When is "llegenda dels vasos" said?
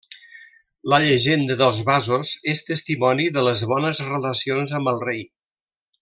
1.03-2.31